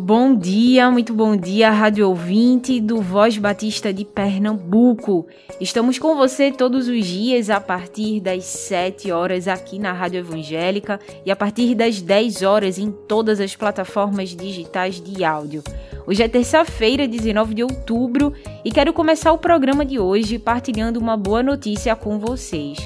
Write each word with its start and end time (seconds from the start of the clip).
Bom 0.00 0.36
dia, 0.36 0.88
muito 0.92 1.12
bom 1.12 1.36
dia, 1.36 1.72
rádio 1.72 2.08
ouvinte 2.08 2.80
do 2.80 3.02
Voz 3.02 3.36
Batista 3.36 3.92
de 3.92 4.04
Pernambuco. 4.04 5.26
Estamos 5.60 5.98
com 5.98 6.14
você 6.14 6.52
todos 6.52 6.86
os 6.86 7.04
dias 7.04 7.50
a 7.50 7.60
partir 7.60 8.20
das 8.20 8.44
7 8.44 9.10
horas 9.10 9.48
aqui 9.48 9.76
na 9.76 9.92
Rádio 9.92 10.20
Evangélica 10.20 11.00
e 11.26 11.32
a 11.32 11.36
partir 11.36 11.74
das 11.74 12.00
10 12.00 12.42
horas 12.42 12.78
em 12.78 12.92
todas 12.92 13.40
as 13.40 13.56
plataformas 13.56 14.28
digitais 14.36 15.00
de 15.00 15.24
áudio. 15.24 15.64
Hoje 16.06 16.22
é 16.22 16.28
terça-feira, 16.28 17.08
19 17.08 17.52
de 17.52 17.64
outubro, 17.64 18.32
e 18.64 18.70
quero 18.70 18.92
começar 18.92 19.32
o 19.32 19.38
programa 19.38 19.84
de 19.84 19.98
hoje 19.98 20.38
partilhando 20.38 21.00
uma 21.00 21.16
boa 21.16 21.42
notícia 21.42 21.96
com 21.96 22.20
vocês. 22.20 22.78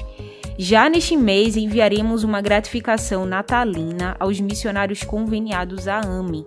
Já 0.57 0.89
neste 0.89 1.15
mês 1.15 1.55
enviaremos 1.55 2.23
uma 2.23 2.41
gratificação 2.41 3.23
natalina 3.23 4.15
aos 4.19 4.39
missionários 4.41 5.03
conveniados 5.03 5.87
à 5.87 5.99
AME. 5.99 6.43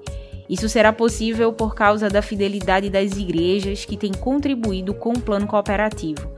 Isso 0.48 0.68
será 0.68 0.92
possível 0.92 1.52
por 1.52 1.74
causa 1.74 2.08
da 2.08 2.22
fidelidade 2.22 2.88
das 2.88 3.16
igrejas 3.16 3.84
que 3.84 3.96
têm 3.96 4.12
contribuído 4.12 4.94
com 4.94 5.12
o 5.12 5.20
plano 5.20 5.46
cooperativo. 5.46 6.30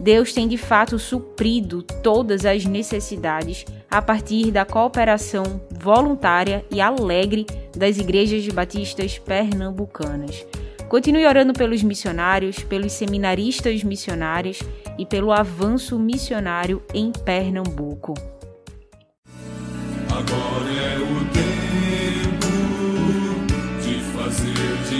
Deus 0.00 0.32
tem 0.32 0.46
de 0.48 0.58
fato 0.58 0.98
suprido 0.98 1.82
todas 1.82 2.44
as 2.44 2.64
necessidades 2.64 3.64
a 3.90 4.02
partir 4.02 4.50
da 4.50 4.64
cooperação 4.64 5.60
voluntária 5.70 6.64
e 6.70 6.80
alegre 6.80 7.46
das 7.76 7.98
igrejas 7.98 8.46
batistas 8.48 9.18
pernambucanas. 9.18 10.44
Continue 10.88 11.26
orando 11.26 11.52
pelos 11.52 11.82
missionários, 11.82 12.62
pelos 12.62 12.92
seminaristas 12.92 13.82
missionários 13.82 14.58
e 14.98 15.06
pelo 15.06 15.32
avanço 15.32 15.98
missionário 15.98 16.82
em 16.92 17.10
Pernambuco. 17.10 18.14
Agora 20.10 20.70
é 20.70 20.98
o 20.98 21.32
tempo 21.32 21.43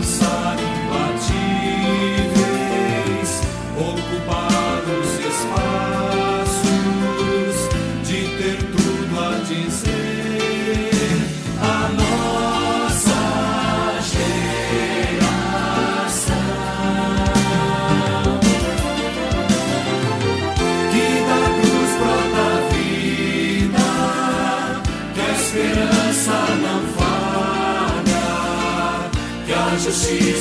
De 0.00 0.69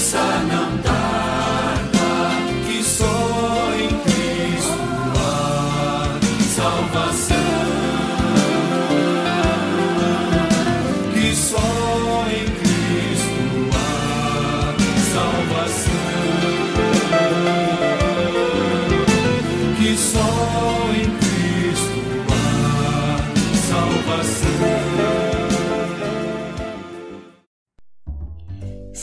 sana. 0.10 0.69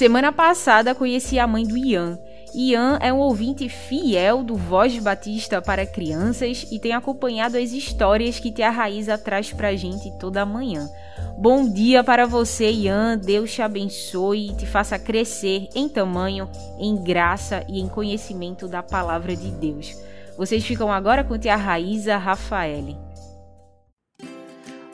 Semana 0.06 0.30
passada 0.30 0.94
conheci 0.94 1.36
a 1.36 1.48
mãe 1.48 1.66
do 1.66 1.76
Ian. 1.76 2.16
Ian 2.54 2.96
é 3.02 3.12
um 3.12 3.18
ouvinte 3.18 3.68
fiel 3.68 4.44
do 4.44 4.54
Voz 4.54 4.96
Batista 5.00 5.60
para 5.60 5.84
crianças 5.84 6.64
e 6.70 6.78
tem 6.78 6.92
acompanhado 6.92 7.58
as 7.58 7.72
histórias 7.72 8.38
que 8.38 8.52
Tia 8.52 8.70
Raíza 8.70 9.18
traz 9.18 9.52
pra 9.52 9.74
gente 9.74 10.16
toda 10.16 10.46
manhã. 10.46 10.88
Bom 11.36 11.68
dia 11.68 12.04
para 12.04 12.24
você, 12.24 12.70
Ian. 12.70 13.18
Deus 13.18 13.52
te 13.52 13.62
abençoe 13.62 14.50
e 14.50 14.54
te 14.54 14.64
faça 14.64 14.96
crescer 14.96 15.66
em 15.74 15.88
tamanho, 15.88 16.48
em 16.78 16.94
graça 17.02 17.66
e 17.68 17.80
em 17.80 17.88
conhecimento 17.88 18.68
da 18.68 18.84
palavra 18.84 19.34
de 19.34 19.50
Deus. 19.50 19.92
Vocês 20.38 20.64
ficam 20.64 20.92
agora 20.92 21.24
com 21.24 21.36
Tia 21.36 21.56
Raíza 21.56 22.16
Rafaele. 22.16 22.96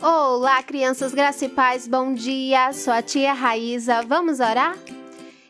Olá, 0.00 0.62
crianças 0.62 1.12
graça 1.12 1.44
e 1.44 1.50
paz, 1.50 1.86
bom 1.86 2.14
dia. 2.14 2.72
Sou 2.72 2.94
a 2.94 3.02
tia 3.02 3.34
Raíza. 3.34 4.00
Vamos 4.08 4.40
orar? 4.40 4.74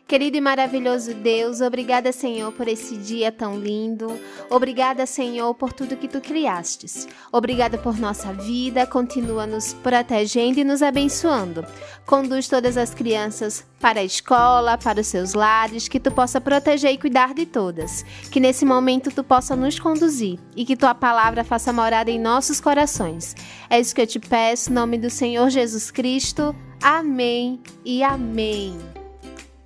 Querido 0.05 0.37
e 0.37 0.41
maravilhoso 0.41 1.13
Deus, 1.13 1.61
obrigada, 1.61 2.11
Senhor, 2.11 2.51
por 2.51 2.67
esse 2.67 2.97
dia 2.97 3.31
tão 3.31 3.57
lindo. 3.57 4.19
Obrigada, 4.49 5.05
Senhor, 5.05 5.55
por 5.55 5.71
tudo 5.71 5.95
que 5.95 6.09
tu 6.09 6.19
criastes. 6.19 7.07
Obrigada 7.31 7.77
por 7.77 7.97
nossa 7.97 8.33
vida. 8.33 8.85
Continua 8.85 9.47
nos 9.47 9.73
protegendo 9.73 10.59
e 10.59 10.63
nos 10.63 10.83
abençoando. 10.83 11.65
Conduz 12.05 12.47
todas 12.47 12.77
as 12.77 12.93
crianças 12.93 13.65
para 13.79 14.01
a 14.01 14.03
escola, 14.03 14.77
para 14.77 15.01
os 15.01 15.07
seus 15.07 15.33
lares, 15.33 15.87
que 15.87 15.99
tu 15.99 16.11
possa 16.11 16.39
proteger 16.39 16.91
e 16.91 16.97
cuidar 16.97 17.33
de 17.33 17.45
todas. 17.45 18.03
Que 18.29 18.41
nesse 18.41 18.65
momento 18.65 19.09
tu 19.09 19.23
possa 19.23 19.55
nos 19.55 19.79
conduzir 19.79 20.37
e 20.55 20.65
que 20.65 20.75
tua 20.75 20.93
palavra 20.93 21.45
faça 21.45 21.71
morada 21.71 22.11
em 22.11 22.19
nossos 22.19 22.59
corações. 22.59 23.35
É 23.69 23.79
isso 23.79 23.95
que 23.95 24.01
eu 24.01 24.07
te 24.07 24.19
peço, 24.19 24.69
em 24.69 24.73
nome 24.73 24.97
do 24.97 25.09
Senhor 25.09 25.49
Jesus 25.49 25.89
Cristo. 25.89 26.53
Amém 26.81 27.61
e 27.85 28.03
amém. 28.03 29.02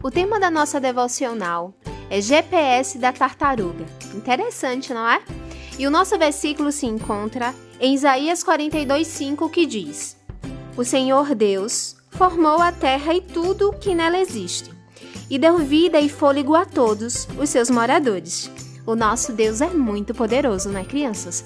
O 0.07 0.09
tema 0.09 0.39
da 0.39 0.49
nossa 0.49 0.79
devocional 0.79 1.73
é 2.09 2.21
GPS 2.21 2.97
da 2.97 3.11
tartaruga. 3.11 3.85
Interessante, 4.15 4.93
não 4.93 5.05
é? 5.05 5.21
E 5.77 5.85
o 5.85 5.91
nosso 5.91 6.17
versículo 6.17 6.71
se 6.71 6.85
encontra 6.85 7.53
em 7.77 7.93
Isaías 7.93 8.41
42:5, 8.41 9.49
que 9.49 9.65
diz: 9.65 10.15
O 10.77 10.85
Senhor 10.85 11.35
Deus 11.35 11.97
formou 12.11 12.61
a 12.61 12.71
terra 12.71 13.13
e 13.13 13.19
tudo 13.19 13.75
que 13.81 13.93
nela 13.93 14.17
existe, 14.17 14.71
e 15.29 15.37
deu 15.37 15.57
vida 15.57 15.99
e 15.99 16.07
fôlego 16.07 16.55
a 16.55 16.63
todos 16.63 17.27
os 17.37 17.49
seus 17.49 17.69
moradores. 17.69 18.49
O 18.85 18.95
nosso 18.95 19.33
Deus 19.33 19.59
é 19.59 19.67
muito 19.67 20.13
poderoso, 20.13 20.69
não 20.69 20.79
é, 20.79 20.85
crianças? 20.85 21.43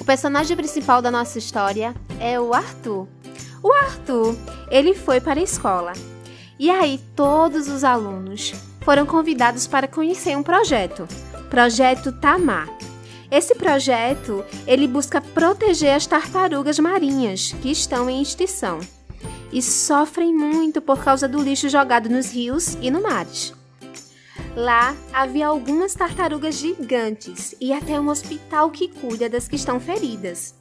O 0.00 0.04
personagem 0.04 0.56
principal 0.56 1.00
da 1.00 1.10
nossa 1.12 1.38
história 1.38 1.94
é 2.18 2.40
o 2.40 2.52
Arthur. 2.52 3.06
O 3.62 3.72
Arthur, 3.72 4.34
ele 4.72 4.92
foi 4.92 5.20
para 5.20 5.38
a 5.38 5.44
escola 5.44 5.92
e 6.62 6.70
aí 6.70 7.00
todos 7.16 7.66
os 7.66 7.82
alunos 7.82 8.54
foram 8.82 9.04
convidados 9.04 9.66
para 9.66 9.88
conhecer 9.88 10.36
um 10.36 10.44
projeto, 10.44 11.08
Projeto 11.50 12.12
Tamar. 12.12 12.68
Esse 13.28 13.56
projeto, 13.56 14.44
ele 14.64 14.86
busca 14.86 15.20
proteger 15.20 15.92
as 15.92 16.06
tartarugas 16.06 16.78
marinhas 16.78 17.52
que 17.60 17.72
estão 17.72 18.08
em 18.08 18.22
extinção 18.22 18.78
e 19.52 19.60
sofrem 19.60 20.32
muito 20.32 20.80
por 20.80 21.02
causa 21.02 21.26
do 21.26 21.42
lixo 21.42 21.68
jogado 21.68 22.08
nos 22.08 22.32
rios 22.32 22.78
e 22.80 22.92
no 22.92 23.02
mares. 23.02 23.52
Lá 24.54 24.94
havia 25.12 25.48
algumas 25.48 25.94
tartarugas 25.94 26.54
gigantes 26.54 27.56
e 27.60 27.72
até 27.72 27.98
um 27.98 28.08
hospital 28.08 28.70
que 28.70 28.86
cuida 28.86 29.28
das 29.28 29.48
que 29.48 29.56
estão 29.56 29.80
feridas. 29.80 30.54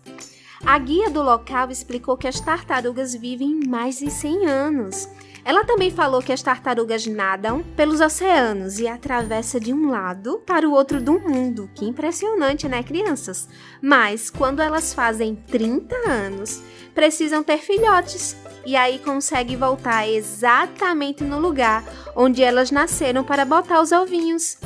A 0.65 0.79
guia 0.79 1.11
do 1.11 1.21
local 1.21 1.69
explicou 1.69 2.17
que 2.17 2.27
as 2.27 2.39
tartarugas 2.39 3.13
vivem 3.13 3.59
mais 3.67 3.99
de 3.99 4.09
100 4.09 4.47
anos. 4.47 5.07
Ela 5.43 5.63
também 5.63 5.89
falou 5.89 6.21
que 6.21 6.31
as 6.31 6.41
tartarugas 6.41 7.07
nadam 7.07 7.63
pelos 7.75 7.99
oceanos 7.99 8.79
e 8.79 8.87
atravessam 8.87 9.59
de 9.59 9.73
um 9.73 9.89
lado 9.89 10.41
para 10.45 10.67
o 10.67 10.71
outro 10.71 11.01
do 11.01 11.19
mundo. 11.19 11.69
Que 11.73 11.85
impressionante, 11.85 12.67
né, 12.67 12.83
crianças? 12.83 13.49
Mas 13.81 14.29
quando 14.29 14.61
elas 14.61 14.93
fazem 14.93 15.35
30 15.35 15.95
anos, 16.07 16.61
precisam 16.93 17.43
ter 17.43 17.57
filhotes 17.57 18.35
e 18.65 18.75
aí 18.75 18.99
consegue 18.99 19.55
voltar 19.55 20.07
exatamente 20.07 21.23
no 21.23 21.39
lugar 21.39 21.83
onde 22.15 22.43
elas 22.43 22.69
nasceram 22.69 23.23
para 23.23 23.45
botar 23.45 23.81
os 23.81 23.91
ovinhos. 23.91 24.57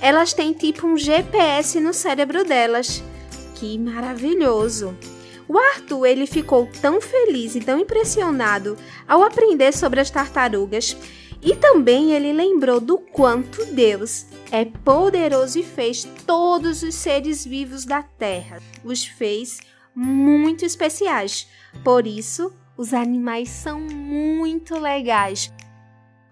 Elas 0.00 0.32
têm 0.32 0.52
tipo 0.52 0.86
um 0.86 0.96
GPS 0.96 1.80
no 1.80 1.92
cérebro 1.92 2.44
delas. 2.44 3.02
Que 3.54 3.78
maravilhoso! 3.78 4.96
O 5.48 5.58
Arthur 5.58 6.06
ele 6.06 6.26
ficou 6.26 6.68
tão 6.80 7.00
feliz 7.00 7.54
e 7.54 7.60
tão 7.60 7.78
impressionado 7.78 8.76
ao 9.06 9.22
aprender 9.22 9.72
sobre 9.72 10.00
as 10.00 10.10
tartarugas 10.10 10.96
e 11.44 11.54
também 11.54 12.12
ele 12.12 12.32
lembrou 12.32 12.80
do 12.80 12.96
quanto 12.96 13.66
Deus 13.66 14.24
é 14.50 14.64
poderoso 14.64 15.58
e 15.58 15.62
fez 15.62 16.04
todos 16.26 16.82
os 16.82 16.94
seres 16.94 17.44
vivos 17.44 17.84
da 17.84 18.02
terra. 18.02 18.62
Os 18.82 19.04
fez 19.04 19.58
muito 19.94 20.64
especiais. 20.64 21.46
Por 21.84 22.06
isso, 22.06 22.50
os 22.78 22.94
animais 22.94 23.50
são 23.50 23.78
muito 23.78 24.78
legais. 24.78 25.52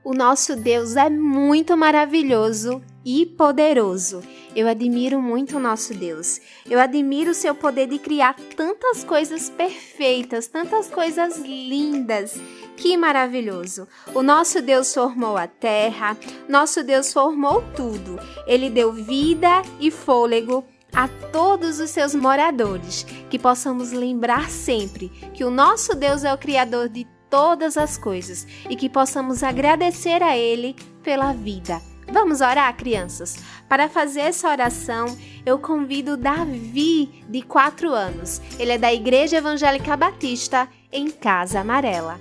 O 0.02 0.14
nosso 0.14 0.56
Deus 0.56 0.96
é 0.96 1.10
muito 1.10 1.76
maravilhoso 1.76 2.82
e 3.04 3.26
poderoso. 3.26 4.22
Eu 4.54 4.68
admiro 4.68 5.20
muito 5.20 5.56
o 5.56 5.60
nosso 5.60 5.94
Deus. 5.94 6.40
Eu 6.68 6.78
admiro 6.78 7.30
o 7.30 7.34
seu 7.34 7.54
poder 7.54 7.86
de 7.86 7.98
criar 7.98 8.34
tantas 8.56 9.02
coisas 9.02 9.50
perfeitas, 9.50 10.46
tantas 10.46 10.88
coisas 10.88 11.38
lindas. 11.38 12.40
Que 12.76 12.96
maravilhoso! 12.96 13.88
O 14.14 14.22
nosso 14.22 14.60
Deus 14.60 14.92
formou 14.92 15.36
a 15.36 15.46
terra, 15.46 16.16
nosso 16.48 16.82
Deus 16.82 17.12
formou 17.12 17.62
tudo. 17.74 18.18
Ele 18.46 18.68
deu 18.70 18.92
vida 18.92 19.62
e 19.80 19.90
fôlego 19.90 20.64
a 20.94 21.08
todos 21.32 21.80
os 21.80 21.90
seus 21.90 22.14
moradores. 22.14 23.04
Que 23.30 23.38
possamos 23.38 23.92
lembrar 23.92 24.50
sempre 24.50 25.08
que 25.34 25.44
o 25.44 25.50
nosso 25.50 25.94
Deus 25.94 26.24
é 26.24 26.32
o 26.32 26.38
Criador 26.38 26.88
de 26.88 27.06
todas 27.30 27.78
as 27.78 27.96
coisas 27.96 28.46
e 28.68 28.76
que 28.76 28.90
possamos 28.90 29.42
agradecer 29.42 30.22
a 30.22 30.36
Ele 30.36 30.76
pela 31.02 31.32
vida 31.32 31.80
Vamos 32.12 32.42
orar, 32.42 32.76
crianças? 32.76 33.38
Para 33.66 33.88
fazer 33.88 34.20
essa 34.20 34.50
oração, 34.50 35.16
eu 35.46 35.58
convido 35.58 36.14
Davi, 36.14 37.24
de 37.26 37.40
4 37.40 37.90
anos. 37.90 38.42
Ele 38.58 38.72
é 38.72 38.78
da 38.78 38.92
Igreja 38.92 39.38
Evangélica 39.38 39.96
Batista, 39.96 40.68
em 40.92 41.10
Casa 41.10 41.60
Amarela. 41.60 42.20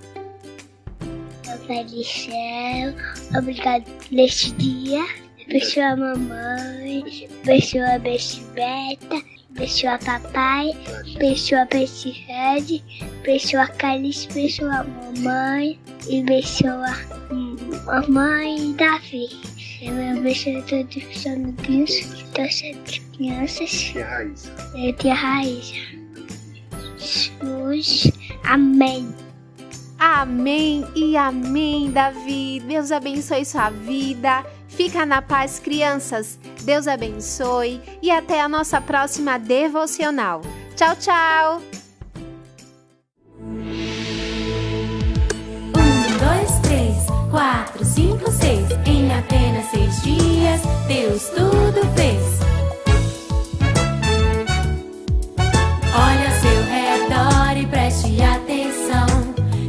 Papai 1.45 1.83
do 1.83 2.03
céu, 2.05 2.93
obrigado 3.37 3.83
por 3.83 4.17
este 4.17 4.51
dia. 4.53 5.05
Abençoa 5.45 5.87
a 5.87 5.95
mamãe, 5.97 7.27
abençoa 7.43 7.95
a 7.95 7.99
Beta, 7.99 9.21
abençoa 9.53 9.99
papai, 10.05 10.71
abençoa 11.15 11.63
a 11.63 11.67
Red, 11.75 12.81
abençoa 13.19 13.63
a 13.63 13.67
Calice, 13.67 14.29
abençoa 14.31 14.73
a 14.73 14.83
mamãe 14.85 15.77
e 16.07 16.21
abençoa 16.21 16.95
a 17.87 18.01
mãe 18.07 18.73
Davi. 18.73 19.27
Eu 19.81 19.93
abençoe 20.15 20.61
todos 20.61 20.95
os 20.95 21.25
amiguinhos, 21.25 22.23
todas 22.35 22.61
as 22.63 22.99
crianças. 23.15 23.71
Tia 23.71 24.05
Raíssa. 24.05 24.51
É, 24.75 24.93
tia 24.93 25.13
Raíssa. 25.15 25.73
Jesus. 26.99 28.11
Amém. 28.43 29.11
Amém 29.97 30.85
e 30.95 31.17
amém, 31.17 31.89
Davi. 31.89 32.61
Deus 32.67 32.91
abençoe 32.91 33.43
sua 33.43 33.71
vida. 33.71 34.45
Fica 34.67 35.03
na 35.03 35.19
paz, 35.19 35.57
crianças. 35.57 36.37
Deus 36.63 36.87
abençoe 36.87 37.81
e 38.03 38.11
até 38.11 38.39
a 38.39 38.47
nossa 38.47 38.79
próxima 38.79 39.39
devocional. 39.39 40.41
Tchau, 40.75 40.95
tchau. 40.95 41.61
Um, 43.39 43.63
dois, 46.19 46.59
três, 46.61 46.97
quatro, 47.31 47.83
cinco, 47.83 48.31
seis. 48.31 48.60
Apenas 49.31 49.65
seis 49.71 50.01
dias, 50.01 50.61
Deus 50.89 51.29
tudo 51.29 51.87
fez. 51.95 52.21
Olha 55.95 56.27
ao 56.27 56.35
seu 56.41 56.63
redor 56.65 57.57
e 57.57 57.65
preste 57.65 58.21
atenção. 58.21 59.07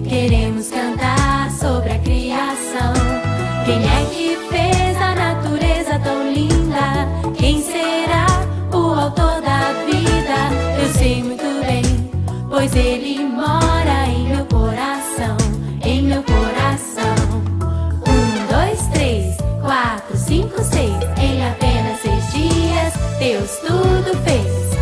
Queremos 0.09 0.69
cantar 0.69 1.49
sobre 1.53 1.93
a 1.93 1.99
criação. 2.01 2.93
Quem 3.65 3.79
é 3.85 4.05
que 4.13 4.37
fez 4.51 5.01
a 5.01 5.15
natureza 5.15 5.97
tão 6.01 6.33
linda? 6.33 7.07
Quem 7.39 7.63
será 7.63 8.27
o 8.73 8.99
autor 8.99 9.41
da 9.43 9.73
vida? 9.87 10.83
Eu 10.83 10.93
sei 10.93 11.23
muito 11.23 11.45
bem, 11.65 11.85
pois 12.51 12.75
ele 12.75 13.12
Deus 23.23 23.59
tudo 23.59 24.19
fez. 24.25 24.73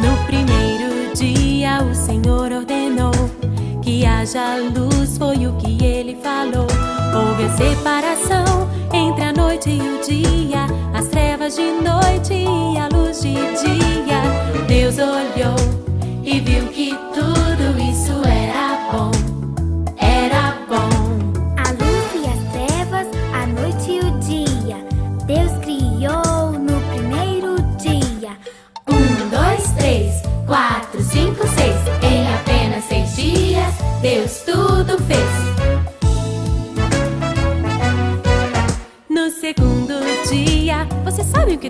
No 0.00 0.16
primeiro 0.24 1.14
dia 1.14 1.82
o 1.82 1.94
Senhor 1.94 2.50
ordenou 2.50 3.12
que 3.82 4.06
haja 4.06 4.56
luz, 4.56 5.18
foi 5.18 5.46
o 5.46 5.52
que 5.58 5.84
ele 5.84 6.16
falou. 6.22 6.66
Houve 7.14 7.44
a 7.44 7.56
separação 7.58 8.70
entre 8.90 9.22
a 9.22 9.34
noite 9.34 9.68
e 9.68 9.80
o 9.80 10.00
dia, 10.00 10.64
as 10.94 11.08
trevas 11.08 11.56
de 11.56 11.72
noite 11.72 12.32
e 12.32 12.78
a 12.78 12.88
luz 12.88 13.20
de 13.20 13.34
dia. 13.34 14.22
Deus 14.66 14.96
olhou 14.96 15.56
e 16.24 16.40
viu 16.40 16.68
que 16.68 16.75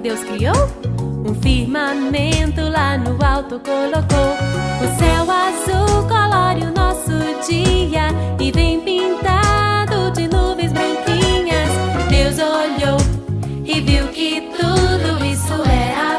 Deus 0.07 0.21
criou? 0.21 0.55
Um 1.29 1.35
firmamento 1.35 2.61
lá 2.61 2.97
no 2.97 3.19
alto 3.25 3.59
colocou. 3.59 4.37
O 4.81 4.99
céu 5.01 5.29
azul 5.29 6.07
colore 6.07 6.63
o 6.63 6.73
nosso 6.73 7.11
dia 7.45 8.07
e 8.39 8.53
vem 8.53 8.81
pintado 8.83 10.13
de 10.13 10.29
nuvens 10.29 10.73
branquinhas. 10.73 11.69
Deus 12.09 12.37
olhou 12.39 12.99
e 13.65 13.81
viu 13.81 14.07
que 14.13 14.43
tudo 14.57 15.25
isso 15.25 15.55
era 15.69 16.16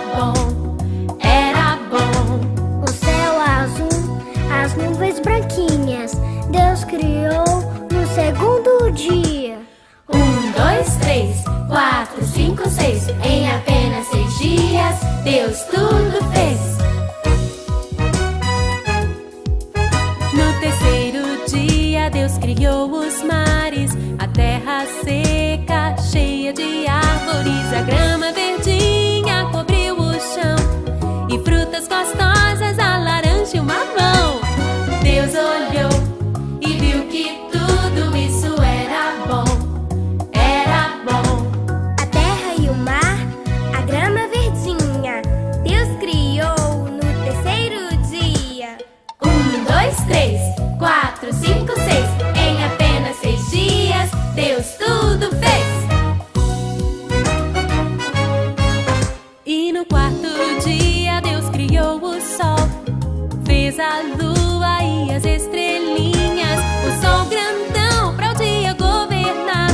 a 63.80 64.02
lua 64.02 64.84
e 64.84 65.14
as 65.14 65.24
estrelinhas, 65.24 66.60
o 66.88 67.02
sol 67.02 67.26
grandão 67.26 68.16
pra 68.16 68.32
o 68.32 68.36
dia 68.36 68.74
governar 68.74 69.70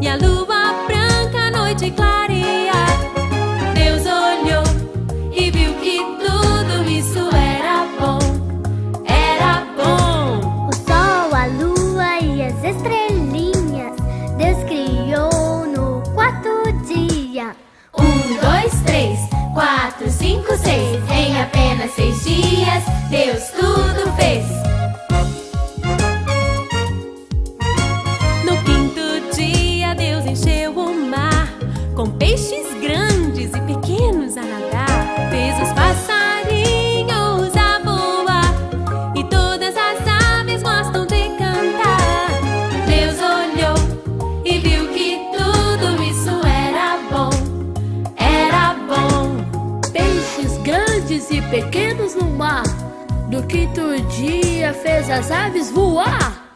e 0.00 0.08
a 0.08 0.16
lua 0.16 0.74
branca 0.86 1.46
a 1.46 1.50
noite 1.50 1.90
clarear. 1.92 2.98
Deus 3.74 4.02
olhou 4.02 4.62
e 5.32 5.50
viu 5.50 5.72
que 5.74 5.98
tudo 6.18 6.90
isso 6.90 7.34
era 7.34 7.86
bom, 7.98 8.18
era 9.06 9.64
bom. 9.74 10.68
O 10.68 10.74
sol, 10.74 11.34
a 11.34 11.46
lua 11.46 12.20
e 12.20 12.42
as 12.42 12.62
estrelinhas, 12.62 13.96
Deus 14.36 14.64
criou 14.64 15.66
no 15.66 16.02
quarto 16.12 16.70
dia. 16.86 17.56
Um, 17.98 18.36
dois, 18.38 18.82
três, 18.84 19.18
quatro, 19.54 20.10
cinco, 20.10 20.54
seis, 20.58 21.00
em 21.10 21.40
apenas 21.40 21.90
seis 21.92 22.22
dias. 22.22 22.79
Deus 23.30 23.50
tudo 23.50 24.12
fez. 24.16 24.44
No 28.44 28.56
quinto 28.64 29.36
dia, 29.36 29.94
Deus 29.94 30.26
encheu 30.26 30.72
o 30.72 30.92
mar 31.08 31.48
com 31.94 32.10
peixes 32.10 32.66
grandes 32.82 33.52
e 33.54 33.60
pequenos 33.60 34.36
a 34.36 34.42
nadar. 34.42 35.30
Fez 35.30 35.54
os 35.62 35.72
passarinhos 35.74 37.56
a 37.56 37.78
voar 37.84 38.52
e 39.14 39.22
todas 39.22 39.76
as 39.76 40.40
aves 40.40 40.60
gostam 40.64 41.06
de 41.06 41.28
cantar. 41.38 42.30
Deus 42.88 43.16
olhou 43.20 44.42
e 44.44 44.58
viu 44.58 44.88
que 44.88 45.20
tudo 45.30 46.02
isso 46.02 46.30
era 46.44 46.98
bom. 47.08 47.30
Era 48.16 48.74
bom. 48.88 49.36
Peixes 49.92 50.56
grandes 50.64 51.30
e 51.30 51.40
pequenos 51.42 52.16
no 52.16 52.28
mar. 52.28 52.79
Do 53.30 53.44
quinto 53.44 53.96
dia 54.08 54.74
fez 54.74 55.08
as 55.08 55.30
aves 55.30 55.70
voar. 55.70 56.50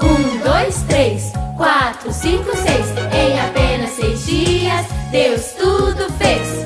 Um, 0.00 0.38
dois, 0.38 0.80
três, 0.84 1.32
quatro, 1.56 2.12
cinco, 2.12 2.56
seis. 2.56 2.86
Em 3.12 3.40
apenas 3.40 3.90
seis 3.90 4.24
dias, 4.24 4.86
Deus 5.10 5.52
tudo 5.54 6.08
fez. 6.12 6.64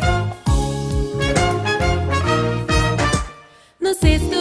No 3.80 3.94
sexto 3.94 4.36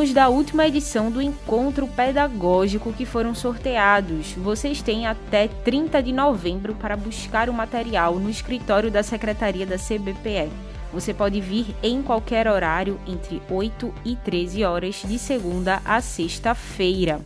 alunos 0.00 0.14
da 0.14 0.28
última 0.30 0.66
edição 0.66 1.10
do 1.10 1.20
encontro 1.20 1.86
pedagógico 1.86 2.92
que 2.92 3.04
foram 3.04 3.34
sorteados. 3.34 4.32
Vocês 4.32 4.80
têm 4.80 5.06
até 5.06 5.46
30 5.46 6.02
de 6.02 6.10
novembro 6.10 6.74
para 6.74 6.96
buscar 6.96 7.50
o 7.50 7.52
material 7.52 8.18
no 8.18 8.30
escritório 8.30 8.90
da 8.90 9.02
Secretaria 9.02 9.66
da 9.66 9.76
CBPE. 9.76 10.50
Você 10.92 11.12
pode 11.12 11.40
vir 11.40 11.76
em 11.82 12.02
qualquer 12.02 12.48
horário 12.48 12.98
entre 13.06 13.42
8 13.50 13.92
e 14.04 14.16
13 14.16 14.64
horas 14.64 15.02
de 15.06 15.18
segunda 15.18 15.82
a 15.84 16.00
sexta-feira. 16.00 17.20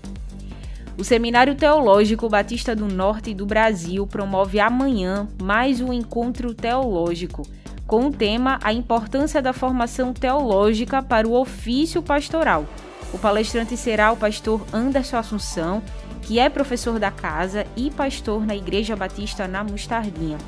O 0.99 1.05
Seminário 1.05 1.55
Teológico 1.55 2.29
Batista 2.29 2.75
do 2.75 2.87
Norte 2.87 3.33
do 3.33 3.47
Brasil 3.47 4.05
promove 4.05 4.59
amanhã 4.59 5.29
mais 5.41 5.81
um 5.81 5.93
encontro 5.93 6.53
teológico 6.53 7.43
com 7.87 8.07
o 8.07 8.13
tema 8.13 8.59
A 8.63 8.73
Importância 8.73 9.43
da 9.43 9.53
Formação 9.53 10.13
Teológica 10.13 11.03
para 11.03 11.29
o 11.29 11.35
Ofício 11.35 12.03
Pastoral. 12.03 12.67
O 13.13 13.19
palestrante 13.19 13.77
será 13.77 14.11
o 14.11 14.17
pastor 14.17 14.65
Anderson 14.73 15.17
Assunção, 15.17 15.83
que 16.23 16.39
é 16.39 16.49
professor 16.49 16.99
da 16.99 17.11
casa 17.11 17.67
e 17.77 17.91
pastor 17.91 18.45
na 18.47 18.57
Igreja 18.57 18.97
Batista 18.97 19.47
na 19.47 19.63
Mostardinha. 19.63 20.39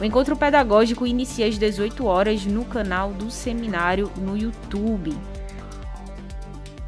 O 0.00 0.04
encontro 0.04 0.36
pedagógico 0.36 1.06
inicia 1.06 1.46
às 1.46 1.56
18 1.56 2.04
horas 2.04 2.44
no 2.44 2.64
canal 2.64 3.12
do 3.12 3.30
seminário 3.30 4.10
no 4.16 4.36
YouTube. 4.36 5.16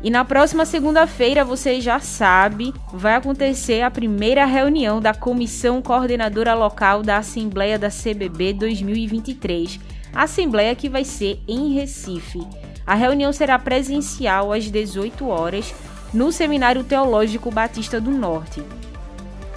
E 0.03 0.11
na 0.11 0.25
próxima 0.25 0.67
segunda-feira, 0.67 1.45
você 1.45 1.81
já 1.81 1.99
sabe, 2.01 2.73
vai 2.93 3.15
acontecer 3.15 3.81
a 3.81 3.91
primeira 3.91 4.45
reunião 4.45 5.01
da 5.01 5.15
Comissão 5.15 5.81
Coordenadora 5.81 6.55
Local 6.55 7.03
da 7.03 7.17
Assembleia 7.17 7.79
da 7.79 7.89
CBB 7.89 8.53
2023. 8.53 9.81
A 10.15 10.25
assembleia 10.25 10.75
que 10.75 10.89
vai 10.89 11.05
ser 11.05 11.41
em 11.49 11.73
Recife. 11.73 12.47
A 12.87 12.95
reunião 12.95 13.33
será 13.33 13.59
presencial 13.59 14.53
às 14.53 14.71
18 14.71 15.27
horas 15.27 15.75
no 16.13 16.31
Seminário 16.31 16.85
Teológico 16.85 17.51
Batista 17.51 18.01
do 18.01 18.11
Norte. 18.11 18.63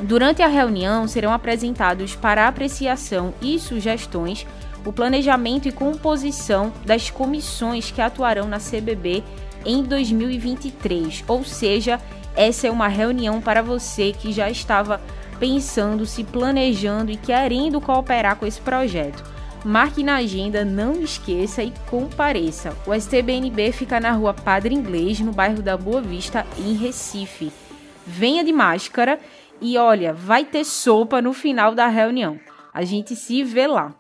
Durante 0.01 0.41
a 0.41 0.47
reunião 0.47 1.07
serão 1.07 1.33
apresentados 1.33 2.15
para 2.15 2.47
apreciação 2.47 3.33
e 3.41 3.59
sugestões 3.59 4.47
o 4.85 4.93
planejamento 4.93 5.67
e 5.67 5.73
composição 5.73 6.71
das 6.85 7.09
comissões 7.09 7.91
que 7.91 8.01
atuarão 8.01 8.47
na 8.47 8.57
CBB 8.57 9.23
em 9.65 9.83
2023. 9.83 11.23
Ou 11.27 11.43
seja, 11.43 11.99
essa 12.35 12.67
é 12.67 12.71
uma 12.71 12.87
reunião 12.87 13.41
para 13.41 13.61
você 13.61 14.11
que 14.11 14.31
já 14.31 14.49
estava 14.49 15.01
pensando, 15.39 16.05
se 16.05 16.23
planejando 16.23 17.11
e 17.11 17.17
querendo 17.17 17.79
cooperar 17.79 18.35
com 18.35 18.45
esse 18.45 18.59
projeto. 18.59 19.23
Marque 19.63 20.03
na 20.03 20.15
agenda, 20.15 20.63
não 20.63 21.01
esqueça 21.01 21.61
e 21.61 21.73
compareça. 21.89 22.75
O 22.87 22.93
STBNB 22.93 23.71
fica 23.73 23.99
na 23.99 24.11
rua 24.11 24.33
Padre 24.33 24.73
Inglês, 24.73 25.19
no 25.19 25.33
bairro 25.33 25.61
da 25.61 25.75
Boa 25.75 26.01
Vista, 26.01 26.45
em 26.57 26.73
Recife. 26.75 27.51
Venha 28.05 28.43
de 28.43 28.53
máscara 28.53 29.19
e 29.59 29.77
olha, 29.77 30.13
vai 30.13 30.45
ter 30.45 30.63
sopa 30.63 31.21
no 31.21 31.33
final 31.33 31.75
da 31.75 31.87
reunião. 31.87 32.39
A 32.73 32.83
gente 32.85 33.15
se 33.15 33.43
vê 33.43 33.67
lá. 33.67 33.93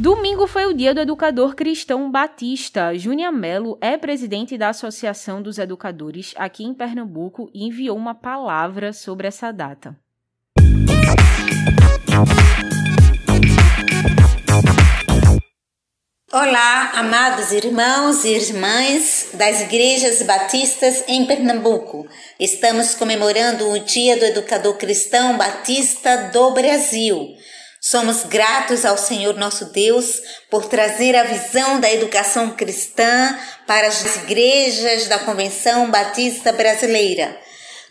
Domingo 0.00 0.46
foi 0.46 0.64
o 0.64 0.72
dia 0.72 0.94
do 0.94 1.00
educador 1.02 1.54
cristão 1.54 2.10
batista. 2.10 2.96
Júnia 2.96 3.30
Melo 3.30 3.76
é 3.82 3.98
presidente 3.98 4.56
da 4.56 4.70
Associação 4.70 5.42
dos 5.42 5.58
Educadores 5.58 6.32
aqui 6.38 6.64
em 6.64 6.72
Pernambuco 6.72 7.50
e 7.52 7.66
enviou 7.66 7.98
uma 7.98 8.14
palavra 8.14 8.94
sobre 8.94 9.28
essa 9.28 9.52
data. 9.52 9.94
Olá, 16.32 16.92
amados 16.94 17.52
irmãos 17.52 18.24
e 18.24 18.28
irmãs 18.28 19.32
das 19.34 19.60
igrejas 19.60 20.22
batistas 20.22 21.04
em 21.08 21.26
Pernambuco. 21.26 22.06
Estamos 22.38 22.94
comemorando 22.94 23.68
o 23.68 23.78
Dia 23.80 24.16
do 24.16 24.24
Educador 24.24 24.78
Cristão 24.78 25.36
Batista 25.36 26.30
do 26.32 26.52
Brasil. 26.52 27.36
Somos 27.90 28.22
gratos 28.22 28.84
ao 28.84 28.96
Senhor 28.96 29.34
nosso 29.34 29.72
Deus 29.72 30.22
por 30.48 30.66
trazer 30.66 31.16
a 31.16 31.24
visão 31.24 31.80
da 31.80 31.92
educação 31.92 32.50
cristã 32.50 33.36
para 33.66 33.88
as 33.88 34.14
igrejas 34.14 35.08
da 35.08 35.18
Convenção 35.18 35.90
Batista 35.90 36.52
Brasileira. 36.52 37.36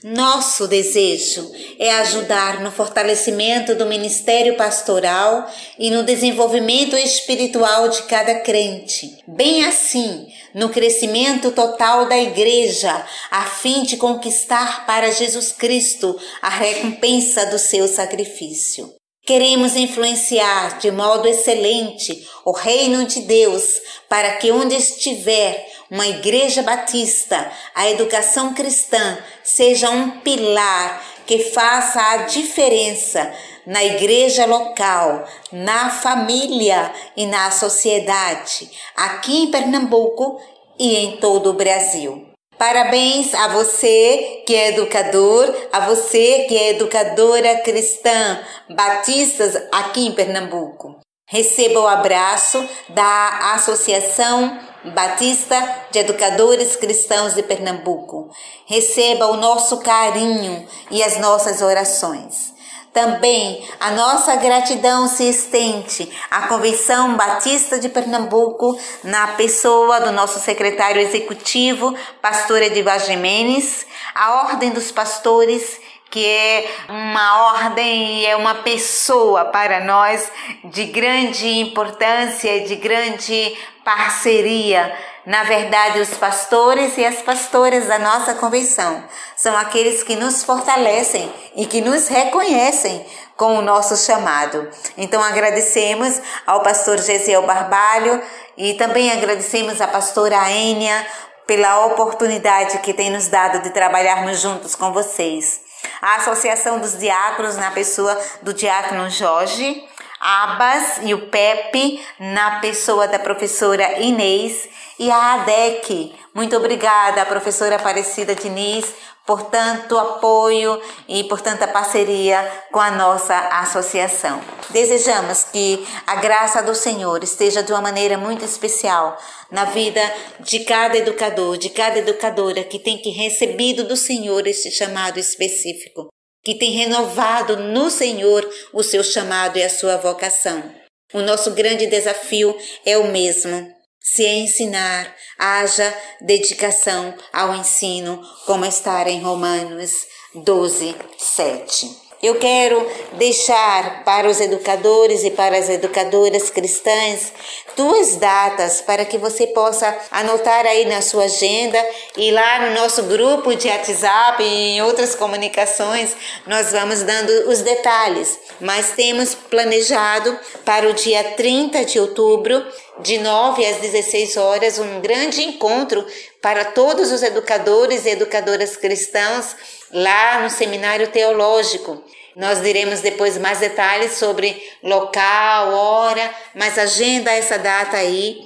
Nosso 0.01 0.69
desejo 0.69 1.51
é 1.77 1.91
ajudar 1.95 2.61
no 2.61 2.71
fortalecimento 2.71 3.75
do 3.75 3.85
ministério 3.85 4.55
pastoral 4.55 5.51
e 5.77 5.91
no 5.91 6.03
desenvolvimento 6.03 6.95
espiritual 6.95 7.89
de 7.89 8.03
cada 8.03 8.35
crente, 8.35 9.17
bem 9.27 9.65
assim 9.65 10.27
no 10.55 10.69
crescimento 10.69 11.51
total 11.51 12.07
da 12.07 12.17
igreja, 12.17 13.05
a 13.29 13.43
fim 13.43 13.83
de 13.83 13.97
conquistar 13.97 14.85
para 14.85 15.11
Jesus 15.11 15.51
Cristo 15.51 16.17
a 16.41 16.47
recompensa 16.47 17.47
do 17.47 17.59
seu 17.59 17.85
sacrifício. 17.85 18.98
Queremos 19.29 19.75
influenciar 19.75 20.79
de 20.79 20.89
modo 20.89 21.27
excelente 21.27 22.27
o 22.43 22.51
reino 22.51 23.05
de 23.05 23.21
Deus 23.21 23.79
para 24.09 24.37
que 24.37 24.51
onde 24.51 24.73
estiver 24.73 25.71
uma 25.87 26.07
igreja 26.07 26.63
batista, 26.63 27.51
a 27.75 27.87
educação 27.87 28.55
cristã 28.55 29.19
seja 29.43 29.91
um 29.91 30.21
pilar 30.21 30.99
que 31.27 31.43
faça 31.43 32.01
a 32.01 32.17
diferença 32.23 33.31
na 33.67 33.83
igreja 33.83 34.47
local, 34.47 35.23
na 35.51 35.91
família 35.91 36.91
e 37.15 37.27
na 37.27 37.51
sociedade, 37.51 38.71
aqui 38.95 39.43
em 39.43 39.51
Pernambuco 39.51 40.41
e 40.79 40.95
em 40.95 41.17
todo 41.17 41.51
o 41.51 41.53
Brasil. 41.53 42.28
Parabéns 42.59 43.33
a 43.33 43.47
você 43.47 44.43
que 44.45 44.53
é 44.53 44.67
educador, 44.73 45.55
a 45.71 45.79
você 45.79 46.45
que 46.49 46.57
é 46.57 46.71
educadora 46.71 47.61
cristã, 47.61 48.37
batistas 48.69 49.55
aqui 49.71 50.05
em 50.05 50.11
Pernambuco. 50.11 50.99
Receba 51.25 51.79
o 51.79 51.87
abraço 51.87 52.61
da 52.89 53.53
Associação 53.53 54.59
Batista 54.93 55.55
de 55.89 55.99
Educadores 55.99 56.75
Cristãos 56.75 57.33
de 57.33 57.43
Pernambuco. 57.43 58.29
Receba 58.65 59.27
o 59.27 59.37
nosso 59.37 59.77
carinho 59.77 60.67
e 60.91 61.01
as 61.01 61.17
nossas 61.17 61.61
orações. 61.61 62.53
Também 62.99 63.65
a 63.79 63.91
nossa 63.91 64.35
gratidão 64.35 65.07
se 65.07 65.23
estende. 65.23 66.11
À 66.29 66.49
Convenção 66.49 67.15
Batista 67.15 67.79
de 67.79 67.87
Pernambuco, 67.87 68.77
na 69.05 69.25
pessoa 69.37 70.01
do 70.01 70.11
nosso 70.11 70.37
secretário 70.37 70.99
executivo, 71.01 71.95
pastor 72.21 72.61
Edivar 72.61 72.99
Jimenez, 72.99 73.85
a 74.13 74.43
Ordem 74.43 74.71
dos 74.71 74.91
Pastores 74.91 75.79
que 76.09 76.25
é 76.25 76.69
uma 76.89 77.53
ordem 77.53 78.21
e 78.21 78.25
é 78.25 78.35
uma 78.35 78.55
pessoa 78.55 79.45
para 79.45 79.79
nós 79.81 80.31
de 80.63 80.85
grande 80.85 81.47
importância, 81.59 82.61
de 82.61 82.75
grande 82.75 83.55
parceria. 83.83 84.95
Na 85.25 85.43
verdade, 85.43 85.99
os 85.99 86.09
pastores 86.15 86.97
e 86.97 87.05
as 87.05 87.21
pastoras 87.21 87.85
da 87.85 87.99
nossa 87.99 88.33
convenção 88.35 89.03
são 89.35 89.55
aqueles 89.55 90.01
que 90.01 90.15
nos 90.15 90.43
fortalecem 90.43 91.31
e 91.55 91.65
que 91.67 91.81
nos 91.81 92.07
reconhecem 92.07 93.05
com 93.37 93.57
o 93.57 93.61
nosso 93.61 93.95
chamado. 93.95 94.67
Então 94.97 95.23
agradecemos 95.23 96.19
ao 96.47 96.61
pastor 96.61 96.97
Gesiel 96.97 97.45
Barbalho 97.45 98.21
e 98.57 98.73
também 98.73 99.11
agradecemos 99.11 99.79
à 99.79 99.87
pastora 99.87 100.49
Enia 100.51 101.05
pela 101.45 101.85
oportunidade 101.85 102.79
que 102.79 102.93
tem 102.93 103.09
nos 103.09 103.27
dado 103.27 103.61
de 103.61 103.69
trabalharmos 103.69 104.41
juntos 104.41 104.75
com 104.75 104.91
vocês 104.91 105.68
a 106.01 106.15
Associação 106.15 106.79
dos 106.79 106.97
Diáconos 106.97 107.57
na 107.57 107.71
pessoa 107.71 108.19
do 108.41 108.53
diácono 108.53 109.09
Jorge, 109.09 109.83
Abas 110.19 110.99
e 111.03 111.13
o 111.13 111.27
Pepe 111.27 112.05
na 112.19 112.59
pessoa 112.59 113.07
da 113.07 113.17
professora 113.17 113.99
Inês 113.99 114.67
e 114.97 115.09
a 115.09 115.35
ADEC. 115.35 116.13
Muito 116.33 116.57
obrigada, 116.57 117.25
professora 117.25 117.77
Aparecida 117.77 118.35
Diniz, 118.35 118.93
por 119.29 119.43
tanto 119.43 119.95
apoio 119.95 120.81
e 121.07 121.23
por 121.25 121.39
tanta 121.39 121.67
parceria 121.67 122.51
com 122.71 122.79
a 122.79 122.89
nossa 122.89 123.37
associação. 123.59 124.41
Desejamos 124.71 125.43
que 125.43 125.87
a 126.07 126.15
graça 126.15 126.63
do 126.63 126.73
Senhor 126.73 127.23
esteja 127.23 127.61
de 127.61 127.71
uma 127.71 127.79
maneira 127.79 128.17
muito 128.17 128.43
especial 128.43 129.15
na 129.51 129.65
vida 129.65 130.01
de 130.39 130.61
cada 130.61 130.97
educador, 130.97 131.59
de 131.59 131.69
cada 131.69 131.99
educadora 131.99 132.63
que 132.63 132.79
tem 132.79 132.97
que 132.97 133.11
recebido 133.11 133.83
do 133.83 133.95
Senhor 133.95 134.47
este 134.47 134.71
chamado 134.71 135.19
específico, 135.19 136.07
que 136.43 136.57
tem 136.57 136.71
renovado 136.71 137.55
no 137.55 137.91
Senhor 137.91 138.49
o 138.73 138.81
seu 138.81 139.03
chamado 139.03 139.59
e 139.59 139.63
a 139.63 139.69
sua 139.69 139.97
vocação. 139.97 140.73
O 141.13 141.21
nosso 141.21 141.51
grande 141.51 141.85
desafio 141.85 142.57
é 142.83 142.97
o 142.97 143.11
mesmo 143.11 143.78
se 144.01 144.25
ensinar, 144.25 145.15
haja 145.37 145.93
dedicação 146.21 147.15
ao 147.31 147.55
ensino, 147.55 148.21
como 148.45 148.65
está 148.65 149.09
em 149.09 149.21
Romanos 149.21 149.91
12, 150.33 150.95
7. 151.17 152.08
Eu 152.21 152.35
quero 152.35 152.85
deixar 153.13 154.03
para 154.03 154.27
os 154.27 154.41
educadores 154.41 155.23
e 155.23 155.31
para 155.31 155.57
as 155.57 155.69
educadoras 155.69 156.49
cristãs 156.49 157.31
duas 157.77 158.17
datas 158.17 158.81
para 158.81 159.05
que 159.05 159.17
você 159.17 159.47
possa 159.47 159.97
anotar 160.11 160.65
aí 160.65 160.83
na 160.83 161.01
sua 161.01 161.23
agenda 161.23 161.81
e 162.17 162.29
lá 162.29 162.67
no 162.67 162.75
nosso 162.75 163.03
grupo 163.03 163.55
de 163.55 163.69
WhatsApp 163.69 164.43
e 164.43 164.75
em 164.75 164.81
outras 164.81 165.15
comunicações 165.15 166.13
nós 166.45 166.73
vamos 166.73 167.03
dando 167.03 167.49
os 167.49 167.61
detalhes. 167.61 168.37
Mas 168.59 168.91
temos 168.91 169.33
planejado 169.33 170.37
para 170.65 170.89
o 170.89 170.93
dia 170.93 171.23
30 171.23 171.85
de 171.85 172.01
outubro, 172.01 172.61
de 172.99 173.17
9 173.17 173.65
às 173.65 173.77
16 173.77 174.35
horas, 174.35 174.77
um 174.77 174.99
grande 174.99 175.41
encontro 175.41 176.05
para 176.41 176.65
todos 176.65 177.13
os 177.13 177.23
educadores 177.23 178.05
e 178.05 178.09
educadoras 178.09 178.75
cristãos 178.75 179.55
lá 179.91 180.41
no 180.41 180.49
seminário 180.49 181.07
teológico. 181.07 182.03
Nós 182.35 182.61
diremos 182.61 183.01
depois 183.01 183.37
mais 183.37 183.59
detalhes 183.59 184.13
sobre 184.13 184.61
local, 184.83 185.73
hora, 185.73 186.33
mas 186.55 186.77
agenda 186.77 187.31
essa 187.31 187.57
data 187.57 187.97
aí. 187.97 188.39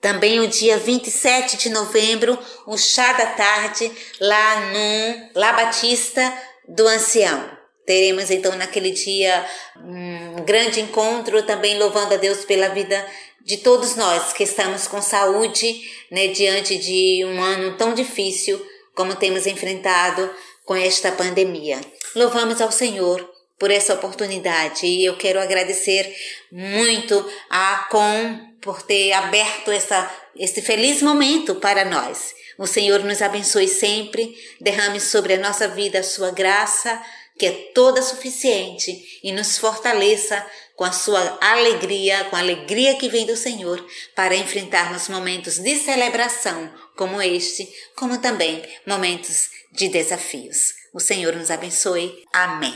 Também 0.00 0.38
o 0.40 0.46
dia 0.46 0.76
27 0.76 1.56
de 1.56 1.70
novembro, 1.70 2.38
o 2.66 2.76
chá 2.76 3.14
da 3.14 3.26
tarde, 3.26 3.90
lá 4.20 4.60
no 4.60 5.30
La 5.34 5.52
Batista 5.54 6.32
do 6.68 6.86
Ancião. 6.86 7.50
Teremos 7.86 8.30
então 8.30 8.54
naquele 8.56 8.90
dia 8.90 9.44
um 9.76 10.44
grande 10.44 10.80
encontro, 10.80 11.42
também 11.42 11.78
louvando 11.78 12.14
a 12.14 12.18
Deus 12.18 12.44
pela 12.44 12.68
vida 12.68 13.04
de 13.44 13.58
todos 13.58 13.94
nós 13.94 14.32
que 14.32 14.44
estamos 14.44 14.86
com 14.86 15.02
saúde, 15.02 15.82
né, 16.10 16.28
diante 16.28 16.78
de 16.78 17.24
um 17.26 17.42
ano 17.42 17.76
tão 17.76 17.92
difícil 17.92 18.64
como 18.94 19.16
temos 19.16 19.46
enfrentado 19.46 20.30
com 20.64 20.74
esta 20.74 21.12
pandemia. 21.12 21.80
Louvamos 22.14 22.60
ao 22.60 22.72
Senhor 22.72 23.28
por 23.58 23.70
essa 23.70 23.94
oportunidade 23.94 24.86
e 24.86 25.04
eu 25.04 25.16
quero 25.16 25.40
agradecer 25.40 26.14
muito 26.50 27.30
a 27.48 27.86
Com 27.90 28.54
por 28.60 28.82
ter 28.82 29.12
aberto 29.12 29.70
essa, 29.70 30.10
esse 30.34 30.62
feliz 30.62 31.02
momento 31.02 31.56
para 31.56 31.84
nós. 31.84 32.34
O 32.58 32.66
Senhor 32.66 33.00
nos 33.00 33.20
abençoe 33.20 33.68
sempre, 33.68 34.34
derrame 34.60 35.00
sobre 35.00 35.34
a 35.34 35.38
nossa 35.38 35.68
vida 35.68 35.98
a 35.98 36.04
sua 36.04 36.30
graça, 36.30 37.02
que 37.38 37.46
é 37.46 37.50
toda 37.74 38.00
suficiente, 38.00 39.20
e 39.22 39.32
nos 39.32 39.58
fortaleça 39.58 40.44
com 40.76 40.84
a 40.84 40.92
sua 40.92 41.38
alegria, 41.40 42.24
com 42.24 42.36
a 42.36 42.38
alegria 42.38 42.96
que 42.96 43.08
vem 43.08 43.26
do 43.26 43.36
Senhor, 43.36 43.84
para 44.14 44.36
enfrentarmos 44.36 45.08
momentos 45.08 45.58
de 45.58 45.76
celebração 45.76 46.72
como 46.96 47.20
este, 47.20 47.68
como 47.96 48.18
também 48.18 48.62
momentos 48.86 49.48
de 49.76 49.88
desafios. 49.88 50.72
O 50.94 51.00
Senhor 51.00 51.34
nos 51.34 51.50
abençoe. 51.50 52.12
Amém. 52.32 52.74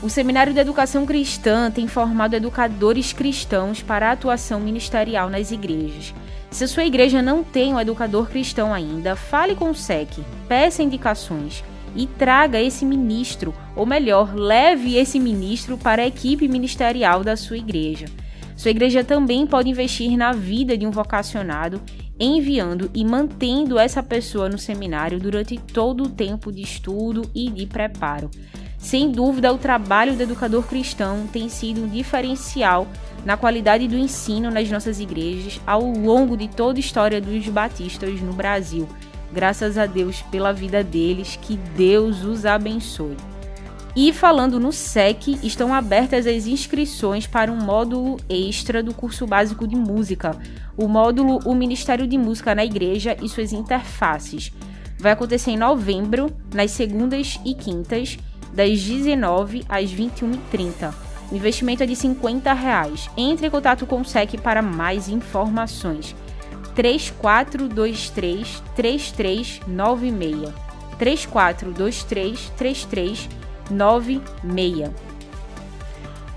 O 0.00 0.08
Seminário 0.08 0.52
de 0.54 0.60
Educação 0.60 1.04
Cristã 1.04 1.70
tem 1.70 1.88
formado 1.88 2.34
educadores 2.34 3.12
cristãos 3.12 3.82
para 3.82 4.08
a 4.08 4.12
atuação 4.12 4.60
ministerial 4.60 5.28
nas 5.28 5.50
igrejas. 5.50 6.14
Se 6.50 6.68
sua 6.68 6.84
igreja 6.84 7.20
não 7.20 7.42
tem 7.42 7.74
um 7.74 7.80
educador 7.80 8.28
cristão 8.28 8.72
ainda, 8.72 9.16
fale 9.16 9.56
com 9.56 9.70
o 9.70 9.74
SEC, 9.74 10.08
peça 10.46 10.82
indicações 10.82 11.64
e 11.96 12.06
traga 12.06 12.60
esse 12.60 12.84
ministro, 12.84 13.52
ou 13.74 13.84
melhor, 13.84 14.34
leve 14.36 14.96
esse 14.96 15.18
ministro 15.18 15.76
para 15.76 16.02
a 16.02 16.06
equipe 16.06 16.46
ministerial 16.46 17.24
da 17.24 17.36
sua 17.36 17.58
igreja. 17.58 18.06
Sua 18.56 18.70
igreja 18.70 19.02
também 19.02 19.46
pode 19.46 19.68
investir 19.68 20.16
na 20.16 20.32
vida 20.32 20.78
de 20.78 20.86
um 20.86 20.90
vocacionado 20.90 21.82
enviando 22.18 22.90
e 22.94 23.04
mantendo 23.04 23.78
essa 23.78 24.02
pessoa 24.02 24.48
no 24.48 24.58
seminário 24.58 25.20
durante 25.20 25.58
todo 25.58 26.04
o 26.04 26.08
tempo 26.08 26.50
de 26.50 26.62
estudo 26.62 27.30
e 27.34 27.50
de 27.50 27.66
preparo. 27.66 28.30
Sem 28.78 29.10
dúvida, 29.10 29.52
o 29.52 29.58
trabalho 29.58 30.14
do 30.14 30.22
educador 30.22 30.64
cristão 30.64 31.26
tem 31.26 31.48
sido 31.48 31.82
um 31.82 31.88
diferencial 31.88 32.86
na 33.24 33.36
qualidade 33.36 33.88
do 33.88 33.96
ensino 33.96 34.50
nas 34.50 34.70
nossas 34.70 35.00
igrejas 35.00 35.60
ao 35.66 35.82
longo 35.82 36.36
de 36.36 36.46
toda 36.46 36.78
a 36.78 36.80
história 36.80 37.20
dos 37.20 37.48
batistas 37.48 38.20
no 38.20 38.32
Brasil. 38.32 38.88
Graças 39.32 39.76
a 39.76 39.86
Deus 39.86 40.22
pela 40.22 40.52
vida 40.52 40.84
deles, 40.84 41.36
que 41.42 41.56
Deus 41.76 42.22
os 42.22 42.46
abençoe. 42.46 43.16
E 43.96 44.12
falando 44.12 44.60
no 44.60 44.72
SEC, 44.72 45.38
estão 45.42 45.72
abertas 45.72 46.26
as 46.26 46.46
inscrições 46.46 47.26
para 47.26 47.50
um 47.50 47.56
módulo 47.56 48.18
extra 48.28 48.82
do 48.82 48.92
curso 48.92 49.26
básico 49.26 49.66
de 49.66 49.74
música, 49.74 50.36
o 50.76 50.86
módulo 50.86 51.40
O 51.46 51.54
Ministério 51.54 52.06
de 52.06 52.18
Música 52.18 52.54
na 52.54 52.62
Igreja 52.62 53.16
e 53.22 53.26
suas 53.26 53.54
interfaces. 53.54 54.52
Vai 54.98 55.12
acontecer 55.12 55.52
em 55.52 55.56
novembro, 55.56 56.30
nas 56.52 56.72
segundas 56.72 57.40
e 57.42 57.54
quintas, 57.54 58.18
das 58.52 58.82
19 58.82 59.64
às 59.66 59.90
21h30. 59.90 60.92
O 61.32 61.34
investimento 61.34 61.82
é 61.82 61.86
de 61.86 61.96
50 61.96 62.52
reais. 62.52 63.08
Entre 63.16 63.46
em 63.46 63.50
contato 63.50 63.86
com 63.86 64.02
o 64.02 64.04
SEC 64.04 64.36
para 64.42 64.60
mais 64.60 65.08
informações. 65.08 66.14
3423 66.74 68.62
3396 68.76 70.52
3423 70.98 72.52
3396 72.58 73.45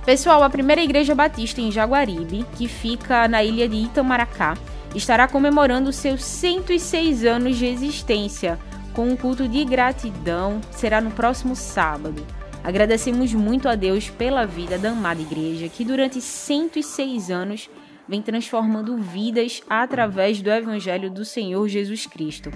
Pessoal, 0.05 0.41
a 0.41 0.49
primeira 0.49 0.81
igreja 0.81 1.13
batista 1.13 1.61
em 1.61 1.71
Jaguaribe, 1.71 2.45
que 2.57 2.67
fica 2.67 3.27
na 3.27 3.43
ilha 3.43 3.69
de 3.69 3.75
Itamaracá, 3.75 4.57
estará 4.95 5.27
comemorando 5.27 5.93
seus 5.93 6.23
106 6.23 7.25
anos 7.25 7.57
de 7.57 7.65
existência 7.65 8.57
com 8.93 9.07
um 9.07 9.15
culto 9.15 9.47
de 9.47 9.63
gratidão. 9.65 10.59
Será 10.71 10.99
no 10.99 11.11
próximo 11.11 11.55
sábado. 11.55 12.25
Agradecemos 12.63 13.33
muito 13.33 13.69
a 13.69 13.75
Deus 13.75 14.09
pela 14.09 14.45
vida 14.45 14.77
da 14.77 14.89
amada 14.89 15.21
igreja, 15.21 15.69
que 15.69 15.85
durante 15.85 16.19
106 16.19 17.29
anos 17.29 17.69
vem 18.07 18.21
transformando 18.21 18.97
vidas 18.97 19.61
através 19.69 20.41
do 20.41 20.49
Evangelho 20.49 21.11
do 21.11 21.23
Senhor 21.23 21.67
Jesus 21.67 22.07
Cristo. 22.07 22.51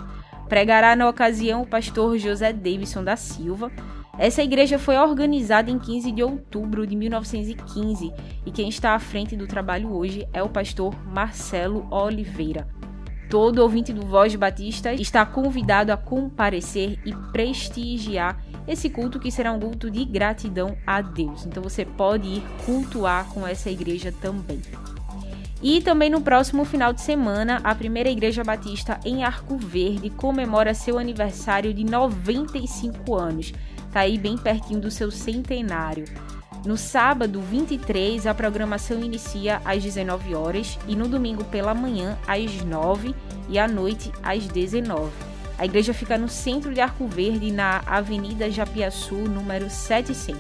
Pregará 0.50 0.96
na 0.96 1.08
ocasião 1.08 1.62
o 1.62 1.68
pastor 1.68 2.18
José 2.18 2.52
Davidson 2.52 3.04
da 3.04 3.16
Silva 3.16 3.72
Essa 4.18 4.44
igreja 4.44 4.78
foi 4.78 4.96
organizada 4.96 5.72
em 5.72 5.80
15 5.80 6.12
de 6.12 6.22
outubro 6.22 6.86
de 6.86 6.96
1915 6.96 8.14
e 8.46 8.52
quem 8.52 8.70
está 8.70 8.94
à 8.94 9.00
frente 9.00 9.36
do 9.36 9.48
trabalho 9.48 9.92
hoje 9.92 10.28
é 10.32 10.44
o 10.44 10.50
pastor 10.50 10.96
Marcelo 11.08 11.88
Oliveira. 11.90 12.68
Todo 13.28 13.64
ouvinte 13.64 13.92
do 13.92 14.06
Voz 14.06 14.36
Batista 14.36 14.94
está 14.94 15.26
convidado 15.26 15.92
a 15.92 15.98
comparecer 15.98 17.00
e 17.04 17.12
prestigiar 17.32 18.40
esse 18.68 18.88
culto 18.88 19.20
que 19.20 19.32
será 19.32 19.52
um 19.52 19.60
culto 19.60 19.90
de 19.90 20.06
gratidão 20.06 20.78
a 20.86 21.02
Deus. 21.02 21.48
Então 21.48 21.64
você 21.64 21.84
pode 21.84 22.28
ir 22.28 22.44
cultuar 22.68 23.26
com 23.30 23.48
essa 23.48 23.72
igreja 23.72 24.14
também. 24.22 24.62
E 25.64 25.82
também 25.82 26.10
no 26.10 26.22
próximo 26.22 26.66
final 26.66 26.94
de 26.94 27.02
semana, 27.02 27.62
a 27.64 27.74
primeira 27.74 28.10
Igreja 28.10 28.44
Batista 28.44 29.00
em 29.06 29.24
Arco 29.24 29.58
Verde 29.58 30.10
comemora 30.10 30.74
seu 30.74 31.00
aniversário 31.00 31.74
de 31.74 31.86
95 31.86 33.16
anos. 33.16 33.54
Tá 33.94 34.02
aí 34.02 34.18
bem 34.18 34.38
pertinho 34.38 34.82
do 34.82 34.90
seu 34.90 35.12
centenário. 35.12 36.06
No 36.66 36.76
sábado 36.76 37.40
23, 37.40 38.26
a 38.26 38.34
programação 38.34 39.02
inicia 39.02 39.62
às 39.64 39.84
19 39.84 40.34
horas 40.34 40.80
e 40.88 40.96
no 40.96 41.08
domingo 41.08 41.44
pela 41.44 41.74
manhã 41.76 42.18
às 42.28 42.64
9 42.64 43.14
e 43.50 43.60
à 43.60 43.68
noite 43.68 44.12
às 44.24 44.48
19. 44.48 45.12
A 45.60 45.66
igreja 45.66 45.94
fica 45.94 46.18
no 46.18 46.28
centro 46.28 46.74
de 46.74 46.82
Arco 46.82 47.06
Verde, 47.06 47.52
na 47.52 47.84
Avenida 47.86 48.50
Japiaçu, 48.50 49.16
número 49.16 49.70
700. 49.70 50.40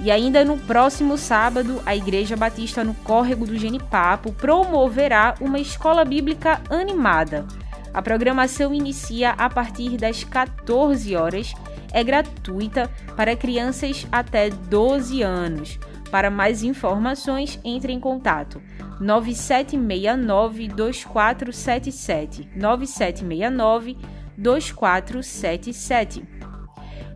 E 0.00 0.10
ainda 0.10 0.44
no 0.44 0.58
próximo 0.58 1.16
sábado, 1.16 1.80
a 1.84 1.96
Igreja 1.96 2.36
Batista 2.36 2.84
no 2.84 2.94
Córrego 2.94 3.46
do 3.46 3.58
Genipapo 3.58 4.32
promoverá 4.32 5.34
uma 5.40 5.58
escola 5.58 6.04
bíblica 6.04 6.60
animada. 6.70 7.46
A 7.92 8.00
programação 8.00 8.72
inicia 8.72 9.30
a 9.30 9.50
partir 9.50 9.96
das 9.96 10.22
14 10.22 11.16
horas 11.16 11.52
é 11.92 12.02
gratuita 12.02 12.90
para 13.16 13.36
crianças 13.36 14.06
até 14.10 14.50
12 14.50 15.22
anos. 15.22 15.78
Para 16.10 16.30
mais 16.30 16.62
informações, 16.62 17.60
entre 17.64 17.92
em 17.92 18.00
contato 18.00 18.62
9769 19.00 20.68
2477 20.68 22.48
9769 22.56 23.96
2477. 24.36 26.24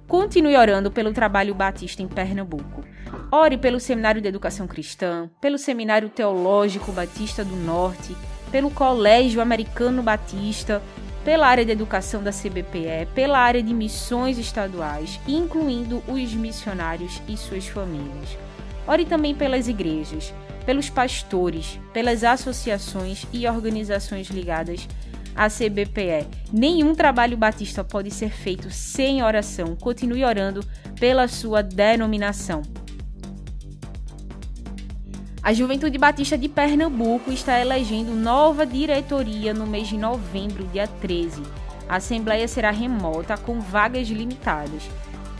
Continue 0.06 0.56
orando 0.56 0.90
pelo 0.90 1.12
trabalho 1.12 1.54
batista 1.54 2.02
em 2.02 2.08
Pernambuco. 2.08 2.84
Ore 3.30 3.56
pelo 3.56 3.80
Seminário 3.80 4.20
de 4.20 4.28
Educação 4.28 4.66
Cristã, 4.66 5.30
pelo 5.40 5.56
Seminário 5.56 6.10
Teológico 6.10 6.92
Batista 6.92 7.42
do 7.42 7.56
Norte, 7.56 8.14
pelo 8.50 8.70
Colégio 8.70 9.40
Americano 9.40 10.02
Batista, 10.02 10.82
pela 11.24 11.46
área 11.46 11.64
de 11.64 11.72
educação 11.72 12.22
da 12.22 12.30
CBPE, 12.30 13.08
pela 13.14 13.38
área 13.38 13.62
de 13.62 13.72
missões 13.72 14.38
estaduais, 14.38 15.20
incluindo 15.26 16.02
os 16.08 16.34
missionários 16.34 17.22
e 17.28 17.36
suas 17.36 17.66
famílias. 17.66 18.36
Ore 18.86 19.04
também 19.04 19.34
pelas 19.34 19.68
igrejas, 19.68 20.34
pelos 20.66 20.90
pastores, 20.90 21.78
pelas 21.92 22.24
associações 22.24 23.26
e 23.32 23.46
organizações 23.46 24.28
ligadas 24.28 24.88
à 25.34 25.48
CBPE. 25.48 26.26
Nenhum 26.52 26.94
trabalho 26.94 27.36
batista 27.36 27.84
pode 27.84 28.10
ser 28.10 28.30
feito 28.30 28.70
sem 28.70 29.22
oração. 29.22 29.76
Continue 29.76 30.24
orando 30.24 30.64
pela 30.98 31.28
sua 31.28 31.62
denominação. 31.62 32.62
A 35.44 35.52
Juventude 35.52 35.98
Batista 35.98 36.38
de 36.38 36.48
Pernambuco 36.48 37.32
está 37.32 37.58
elegendo 37.58 38.14
nova 38.14 38.64
diretoria 38.64 39.52
no 39.52 39.66
mês 39.66 39.88
de 39.88 39.98
novembro, 39.98 40.64
dia 40.68 40.86
13. 40.86 41.42
A 41.88 41.96
assembleia 41.96 42.46
será 42.46 42.70
remota 42.70 43.36
com 43.36 43.58
vagas 43.58 44.06
limitadas. 44.06 44.84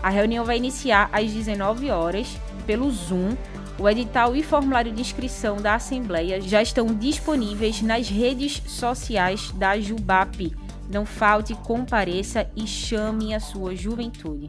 A 0.03 0.11
reunião 0.11 0.45
vai 0.45 0.57
iniciar 0.57 1.09
às 1.13 1.31
19 1.31 1.89
horas 1.93 2.37
pelo 2.67 2.91
Zoom. 2.91 3.37
O 3.79 3.89
edital 3.89 4.35
e 4.35 4.43
formulário 4.43 4.91
de 4.91 5.01
inscrição 5.01 5.59
da 5.59 5.77
assembleia 5.77 6.41
já 6.41 6.61
estão 6.61 6.87
disponíveis 6.87 7.81
nas 7.81 8.09
redes 8.09 8.61
sociais 8.67 9.53
da 9.53 9.79
Jubap. 9.79 10.53
Não 10.93 11.07
falte, 11.07 11.55
compareça 11.55 12.51
e 12.57 12.67
chame 12.67 13.33
a 13.33 13.39
sua 13.39 13.77
juventude. 13.77 14.49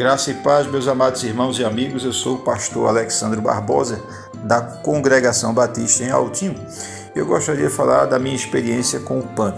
Graça 0.00 0.30
e 0.30 0.34
paz, 0.34 0.66
meus 0.66 0.88
amados 0.88 1.22
irmãos 1.24 1.58
e 1.58 1.64
amigos. 1.64 2.06
Eu 2.06 2.12
sou 2.14 2.36
o 2.36 2.38
pastor 2.38 2.88
Alexandre 2.88 3.38
Barbosa, 3.38 4.02
da 4.44 4.58
Congregação 4.58 5.52
Batista 5.52 6.02
em 6.02 6.10
Altinho. 6.10 6.54
Eu 7.14 7.26
gostaria 7.26 7.68
de 7.68 7.70
falar 7.70 8.06
da 8.06 8.18
minha 8.18 8.34
experiência 8.34 8.98
com 9.00 9.18
o 9.18 9.22
PAN. 9.22 9.54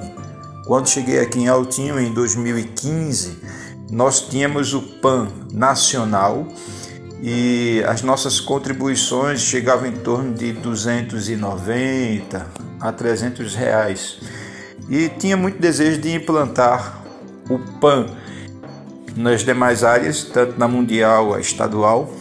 Quando 0.66 0.88
cheguei 0.88 1.20
aqui 1.20 1.38
em 1.38 1.46
Altinho, 1.46 2.00
em 2.00 2.12
2015, 2.12 3.38
nós 3.92 4.22
tínhamos 4.22 4.74
o 4.74 4.82
PAN 4.82 5.28
nacional 5.52 6.44
e 7.20 7.80
as 7.86 8.02
nossas 8.02 8.40
contribuições 8.40 9.42
chegavam 9.42 9.86
em 9.86 9.96
torno 9.98 10.34
de 10.34 10.54
290 10.54 12.46
a 12.80 12.90
300 12.90 13.54
reais. 13.54 14.18
E 14.90 15.08
tinha 15.08 15.36
muito 15.36 15.60
desejo 15.60 16.00
de 16.00 16.12
implantar 16.12 17.00
o 17.48 17.60
PAN 17.78 18.06
nas 19.16 19.44
demais 19.44 19.84
áreas, 19.84 20.24
tanto 20.24 20.58
na 20.58 20.66
mundial, 20.66 21.34
a 21.34 21.40
estadual, 21.40 22.12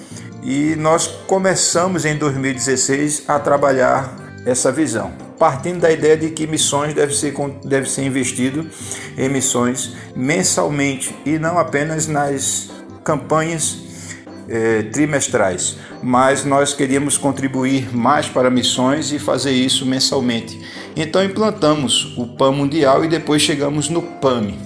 e 0.43 0.75
nós 0.75 1.07
começamos 1.27 2.05
em 2.05 2.17
2016 2.17 3.23
a 3.27 3.39
trabalhar 3.39 4.15
essa 4.45 4.71
visão, 4.71 5.11
partindo 5.37 5.81
da 5.81 5.91
ideia 5.91 6.17
de 6.17 6.29
que 6.29 6.47
missões 6.47 6.93
deve 6.93 7.15
ser, 7.15 7.33
deve 7.63 7.89
ser 7.89 8.03
investido 8.03 8.67
em 9.17 9.29
missões 9.29 9.95
mensalmente 10.15 11.15
e 11.25 11.37
não 11.37 11.59
apenas 11.59 12.07
nas 12.07 12.71
campanhas 13.03 13.91
eh, 14.49 14.83
trimestrais, 14.91 15.77
mas 16.01 16.43
nós 16.43 16.73
queríamos 16.73 17.17
contribuir 17.17 17.95
mais 17.95 18.27
para 18.27 18.49
missões 18.49 19.11
e 19.11 19.19
fazer 19.19 19.51
isso 19.51 19.85
mensalmente. 19.85 20.59
Então 20.95 21.23
implantamos 21.23 22.17
o 22.17 22.27
PAN 22.27 22.51
Mundial 22.51 23.05
e 23.05 23.07
depois 23.07 23.41
chegamos 23.41 23.89
no 23.89 24.01
PAMI, 24.01 24.59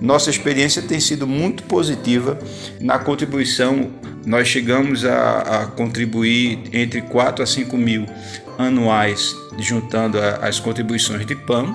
nossa 0.00 0.30
experiência 0.30 0.82
tem 0.82 1.00
sido 1.00 1.26
muito 1.26 1.62
positiva 1.64 2.38
na 2.80 2.98
contribuição. 2.98 3.90
Nós 4.26 4.48
chegamos 4.48 5.04
a, 5.04 5.38
a 5.38 5.66
contribuir 5.66 6.58
entre 6.72 7.02
4 7.02 7.42
a 7.42 7.46
5 7.46 7.76
mil 7.76 8.06
anuais, 8.58 9.34
juntando 9.58 10.18
a, 10.18 10.36
as 10.46 10.58
contribuições 10.58 11.26
de 11.26 11.34
PAN. 11.34 11.74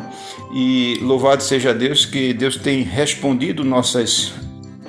E 0.54 0.98
louvado 1.02 1.44
seja 1.44 1.74
Deus 1.74 2.06
que 2.06 2.34
Deus 2.34 2.58
tem 2.58 2.84
respondido 2.84 3.64
nossas 3.64 4.34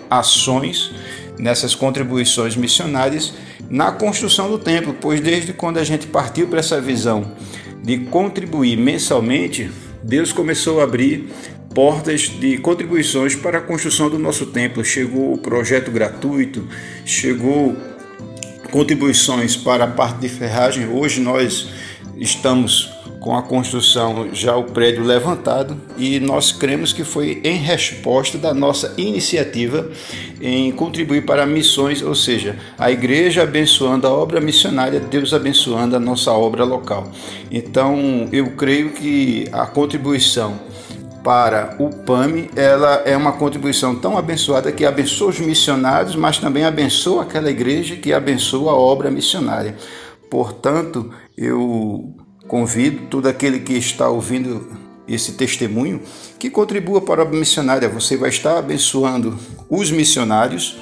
ações 0.08 0.92
nessas 1.38 1.74
contribuições 1.74 2.54
missionárias 2.54 3.32
na 3.70 3.90
construção 3.90 4.50
do 4.50 4.58
templo, 4.58 4.94
pois 5.00 5.20
desde 5.20 5.52
quando 5.52 5.78
a 5.78 5.84
gente 5.84 6.06
partiu 6.06 6.46
para 6.48 6.60
essa 6.60 6.80
visão 6.80 7.32
de 7.82 7.98
contribuir 7.98 8.76
mensalmente, 8.76 9.70
Deus 10.02 10.32
começou 10.32 10.80
a 10.80 10.84
abrir 10.84 11.28
portas 11.74 12.22
de 12.22 12.58
contribuições 12.58 13.34
para 13.34 13.58
a 13.58 13.60
construção 13.60 14.10
do 14.10 14.18
nosso 14.18 14.46
templo. 14.46 14.84
Chegou 14.84 15.34
o 15.34 15.38
projeto 15.38 15.90
gratuito, 15.90 16.66
chegou 17.04 17.76
contribuições 18.70 19.56
para 19.56 19.84
a 19.84 19.88
parte 19.88 20.20
de 20.20 20.28
ferragem. 20.28 20.88
Hoje 20.88 21.20
nós 21.20 21.68
estamos 22.16 22.90
com 23.20 23.36
a 23.36 23.42
construção 23.42 24.30
já 24.32 24.56
o 24.56 24.64
prédio 24.64 25.04
levantado 25.04 25.76
e 25.98 26.18
nós 26.18 26.52
cremos 26.52 26.92
que 26.92 27.04
foi 27.04 27.40
em 27.44 27.56
resposta 27.56 28.38
da 28.38 28.54
nossa 28.54 28.94
iniciativa 28.96 29.90
em 30.40 30.72
contribuir 30.72 31.26
para 31.26 31.44
missões, 31.44 32.00
ou 32.00 32.14
seja, 32.14 32.56
a 32.78 32.90
igreja 32.90 33.42
abençoando 33.42 34.06
a 34.06 34.10
obra 34.10 34.40
missionária, 34.40 34.98
Deus 34.98 35.34
abençoando 35.34 35.94
a 35.94 36.00
nossa 36.00 36.32
obra 36.32 36.64
local. 36.64 37.12
Então, 37.50 38.26
eu 38.32 38.52
creio 38.52 38.90
que 38.92 39.46
a 39.52 39.66
contribuição 39.66 40.69
para 41.22 41.76
o 41.78 41.90
PAMI, 41.90 42.50
ela 42.56 43.02
é 43.04 43.16
uma 43.16 43.32
contribuição 43.32 43.94
tão 43.94 44.16
abençoada 44.16 44.72
que 44.72 44.84
abençoa 44.84 45.30
os 45.30 45.40
missionários, 45.40 46.16
mas 46.16 46.38
também 46.38 46.64
abençoa 46.64 47.22
aquela 47.22 47.50
igreja 47.50 47.96
que 47.96 48.12
abençoa 48.12 48.72
a 48.72 48.74
obra 48.74 49.10
missionária. 49.10 49.76
Portanto, 50.30 51.10
eu 51.36 52.14
convido 52.48 53.06
todo 53.06 53.28
aquele 53.28 53.60
que 53.60 53.74
está 53.74 54.08
ouvindo 54.08 54.66
esse 55.06 55.32
testemunho, 55.32 56.00
que 56.38 56.48
contribua 56.48 57.00
para 57.00 57.22
a 57.22 57.24
obra 57.24 57.38
missionária. 57.38 57.88
Você 57.88 58.16
vai 58.16 58.28
estar 58.28 58.58
abençoando 58.58 59.38
os 59.68 59.90
missionários, 59.90 60.78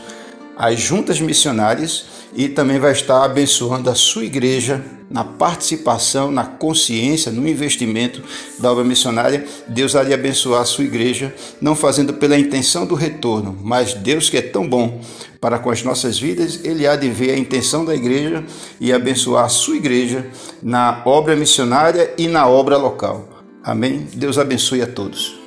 as 0.57 0.79
juntas 0.79 1.20
missionárias 1.20 2.07
e 2.35 2.48
também 2.48 2.79
vai 2.79 2.92
estar 2.92 3.24
abençoando 3.24 3.88
a 3.88 3.94
sua 3.94 4.24
igreja 4.24 4.85
na 5.11 5.25
participação, 5.25 6.31
na 6.31 6.44
consciência, 6.44 7.33
no 7.33 7.49
investimento 7.49 8.23
da 8.59 8.71
obra 8.71 8.85
missionária. 8.85 9.47
Deus 9.66 9.97
há 9.97 10.05
de 10.05 10.12
abençoar 10.12 10.62
a 10.62 10.66
sua 10.66 10.85
igreja, 10.85 11.35
não 11.61 11.75
fazendo 11.75 12.14
pela 12.14 12.38
intenção 12.38 12.87
do 12.87 12.94
retorno, 12.94 13.59
mas 13.62 13.94
Deus 13.94 14.29
que 14.29 14.37
é 14.37 14.42
tão 14.42 14.68
bom 14.68 15.01
para 15.40 15.59
com 15.59 15.71
as 15.71 15.83
nossas 15.83 16.18
vidas, 16.18 16.64
ele 16.64 16.87
há 16.87 16.97
de 16.97 17.09
ver 17.09 17.31
a 17.31 17.38
intenção 17.38 17.85
da 17.85 17.94
igreja 17.94 18.44
e 18.81 18.92
abençoar 18.92 19.44
a 19.44 19.49
sua 19.49 19.77
igreja 19.77 20.29
na 20.62 21.03
obra 21.07 21.37
missionária 21.37 22.12
e 22.18 22.27
na 22.27 22.49
obra 22.49 22.77
local. 22.77 23.29
Amém? 23.62 24.07
Deus 24.14 24.38
abençoe 24.38 24.83
a 24.83 24.87
todos. 24.87 25.38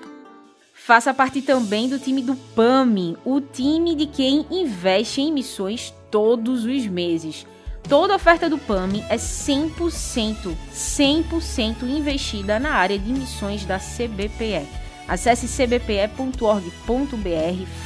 Faça 0.73 1.13
parte 1.13 1.41
também 1.41 1.87
do 1.87 1.99
time 1.99 2.21
do 2.21 2.35
PAMI, 2.35 3.17
o 3.23 3.39
time 3.39 3.95
de 3.95 4.05
quem 4.05 4.45
investe 4.49 5.21
em 5.21 5.31
missões 5.31 5.93
todos 6.09 6.65
os 6.65 6.87
meses. 6.87 7.45
Toda 7.87 8.15
oferta 8.15 8.49
do 8.49 8.57
PAMI 8.57 9.03
é 9.09 9.17
100%, 9.17 10.55
100% 10.73 11.83
investida 11.83 12.59
na 12.59 12.71
área 12.71 12.97
de 12.97 13.11
missões 13.11 13.65
da 13.65 13.77
CBPE. 13.77 14.67
Acesse 15.07 15.47
cbpe.org.br, 15.47 16.65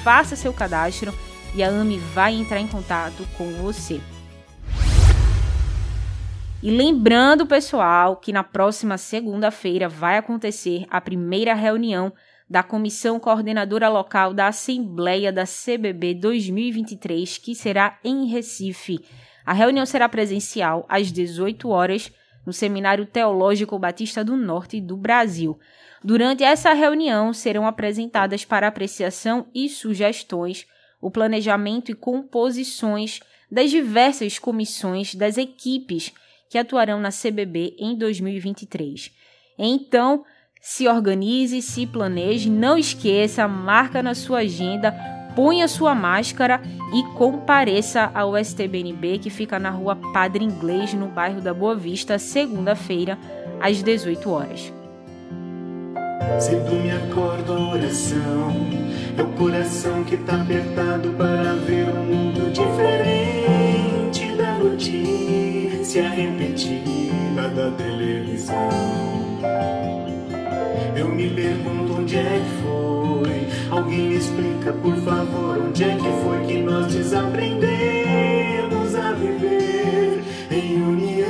faça 0.04 0.36
seu 0.36 0.54
cadastro 0.54 1.14
e 1.56 1.64
a 1.64 1.70
AMI 1.70 1.98
vai 1.98 2.36
entrar 2.36 2.60
em 2.60 2.68
contato 2.68 3.26
com 3.38 3.52
você. 3.54 4.00
E 6.62 6.72
lembrando, 6.72 7.46
pessoal, 7.46 8.16
que 8.16 8.34
na 8.34 8.44
próxima 8.44 8.98
segunda-feira 8.98 9.88
vai 9.88 10.18
acontecer 10.18 10.86
a 10.90 11.00
primeira 11.00 11.54
reunião 11.54 12.12
da 12.50 12.64
Comissão 12.64 13.20
Coordenadora 13.20 13.90
Local 13.90 14.34
da 14.34 14.48
Assembleia 14.48 15.32
da 15.32 15.46
CBB 15.46 16.16
2023, 16.16 17.38
que 17.38 17.56
será 17.56 18.00
em 18.04 18.26
Recife. 18.26 19.00
A 19.46 19.54
reunião 19.54 19.86
será 19.86 20.10
presencial 20.10 20.86
às 20.90 21.12
18 21.12 21.70
horas 21.70 22.12
no 22.46 22.54
Seminário 22.54 23.06
Teológico 23.06 23.78
Batista 23.78 24.24
do 24.24 24.36
Norte 24.36 24.80
do 24.82 24.98
Brasil. 24.98 25.60
Durante 26.04 26.44
essa 26.44 26.74
reunião 26.74 27.34
serão 27.34 27.66
apresentadas 27.66 28.46
para 28.46 28.68
apreciação 28.68 29.48
e 29.54 29.68
sugestões 29.70 30.66
o 31.02 31.12
planejamento 31.12 31.92
e 31.92 31.96
composições 31.96 33.20
das 33.52 33.70
diversas 33.70 34.40
comissões 34.40 35.14
das 35.14 35.38
equipes 35.38 36.12
que 36.50 36.58
atuarão 36.58 37.00
na 37.00 37.10
CBB 37.10 37.76
em 37.78 37.96
2023. 37.96 39.12
Então, 39.58 40.26
se 40.62 40.88
organize, 40.88 41.62
se 41.62 41.86
planeje, 41.86 42.50
não 42.50 42.78
esqueça, 42.78 43.48
marca 43.48 44.02
na 44.02 44.16
sua 44.16 44.40
agenda, 44.40 44.92
ponha 45.36 45.68
sua 45.68 45.94
máscara 45.94 46.62
e 46.94 47.04
compareça 47.16 48.10
ao 48.14 48.38
STBNB 48.38 49.20
que 49.20 49.30
fica 49.30 49.60
na 49.60 49.70
rua 49.70 49.98
Padre 50.14 50.46
Inglês, 50.46 50.94
no 50.94 51.08
bairro 51.08 51.42
da 51.42 51.54
Boa 51.54 51.76
Vista, 51.76 52.18
segunda-feira, 52.18 53.18
às 53.62 53.84
18 53.84 54.32
horas. 54.32 54.74
Cedo 56.40 56.72
me 56.76 56.92
acordo 56.92 57.54
a 57.54 57.70
oração, 57.74 58.56
é 59.18 59.22
o 59.22 59.28
coração 59.38 60.04
que 60.04 60.18
tá 60.18 60.42
apertado 60.42 61.10
para 61.12 61.54
ver 61.54 61.90
um 61.90 62.06
mundo 62.06 62.52
diferente 62.52 64.36
da 64.36 64.58
notícia 64.58 66.10
repetida 66.10 67.50
da 67.50 67.72
televisão. 67.72 68.70
Eu 70.96 71.10
me 71.10 71.30
pergunto 71.30 72.00
onde 72.00 72.18
é 72.18 72.42
que 72.42 72.64
foi. 72.64 73.25
Alguém 73.76 74.08
me 74.08 74.16
explica, 74.16 74.72
por 74.72 74.96
favor, 75.02 75.58
onde 75.68 75.84
é 75.84 75.98
que 75.98 76.10
foi 76.24 76.46
que 76.48 76.62
nós 76.62 76.88
desaprendemos 76.88 78.96
a 78.96 79.12
viver 79.12 80.24
em 80.50 80.82
união. 80.82 81.28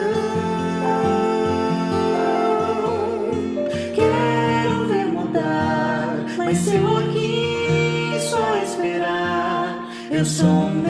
Quero 3.95 4.85
ver 4.87 5.07
mudar, 5.07 6.23
mas 6.37 6.59
se 6.59 6.75
eu 6.75 6.97
aqui 6.97 8.15
só 8.29 8.57
esperar, 8.57 9.89
eu 10.11 10.23
sou 10.23 10.47
um 10.47 10.83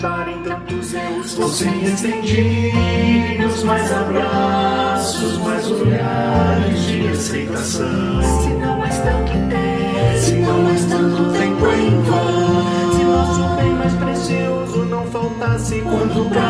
de 0.00 0.06
apontarem 0.06 0.42
tantos 0.42 0.94
erros 0.94 1.34
fossem 1.34 1.84
estendidos 1.84 3.62
mais 3.64 3.92
abraços, 3.92 5.38
mais 5.38 5.70
olhares 5.70 6.82
de 6.86 7.08
aceitação. 7.08 8.22
Se 8.42 8.48
não 8.48 8.78
mais 8.78 8.98
tanto 8.98 9.32
tempo, 9.32 10.18
se 10.18 10.32
não 10.36 10.62
mais 10.62 10.84
tanto 10.86 11.32
tempo 11.32 11.66
em 11.66 12.02
vão, 12.02 12.92
se 12.96 13.04
nosso 13.04 13.56
bem 13.56 13.72
mais 13.74 13.92
precioso 13.92 14.84
não 14.86 15.06
faltasse 15.06 15.80
quando 15.82 16.30
pra 16.30 16.49